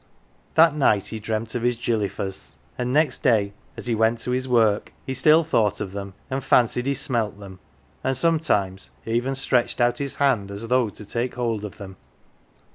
That 0.55 0.73
night 0.73 1.09
he 1.09 1.19
dreamt 1.19 1.53
of 1.53 1.61
his 1.61 1.75
gilly 1.75 2.07
f 2.07 2.19
ers, 2.19 2.55
and 2.75 2.91
next 2.91 3.21
day 3.21 3.53
as 3.77 3.85
he 3.85 3.93
went 3.93 4.17
to 4.21 4.31
his 4.31 4.47
work 4.47 4.91
he 5.05 5.13
still 5.13 5.43
thought 5.43 5.79
of 5.79 5.91
them, 5.91 6.15
and 6.27 6.43
fancied 6.43 6.87
he 6.87 6.95
smelt 6.95 7.39
them, 7.39 7.59
and 8.03 8.17
sometimes 8.17 8.89
even 9.05 9.35
stretched 9.35 9.79
out 9.79 9.99
his 9.99 10.15
hand 10.15 10.49
as 10.49 10.69
though 10.69 10.89
to 10.89 11.05
take 11.05 11.35
hold 11.35 11.63
of 11.63 11.77
them. 11.77 11.97